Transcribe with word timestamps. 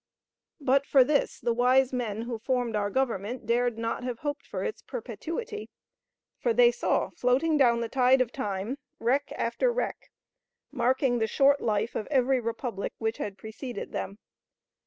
But 0.59 0.87
for 0.87 1.03
this, 1.03 1.39
the 1.39 1.53
wise 1.53 1.93
men 1.93 2.23
who 2.23 2.39
formed 2.39 2.75
our 2.75 2.89
Government 2.89 3.45
dared 3.45 3.77
not 3.77 4.03
have 4.03 4.17
hoped 4.17 4.47
for 4.47 4.63
its 4.63 4.81
perpetuity; 4.81 5.69
for 6.39 6.55
they 6.55 6.71
saw, 6.71 7.11
floating 7.11 7.55
down 7.55 7.81
the 7.81 7.87
tide 7.87 8.19
of 8.19 8.31
time, 8.31 8.79
wreck 8.97 9.31
after 9.33 9.71
wreck, 9.71 10.09
marking 10.71 11.19
the 11.19 11.27
short 11.27 11.61
life 11.61 11.93
of 11.93 12.07
every 12.07 12.39
republic 12.39 12.93
which 12.97 13.19
had 13.19 13.37
preceded 13.37 13.91
them. 13.91 14.17